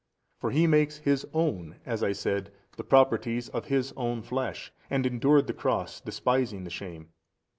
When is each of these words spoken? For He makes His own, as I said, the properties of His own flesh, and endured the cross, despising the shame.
For 0.39 0.49
He 0.49 0.65
makes 0.65 0.97
His 0.97 1.27
own, 1.31 1.75
as 1.85 2.01
I 2.01 2.11
said, 2.11 2.51
the 2.75 2.83
properties 2.83 3.49
of 3.49 3.65
His 3.65 3.93
own 3.95 4.23
flesh, 4.23 4.73
and 4.89 5.05
endured 5.05 5.45
the 5.45 5.53
cross, 5.53 6.01
despising 6.01 6.63
the 6.63 6.71
shame. 6.71 7.09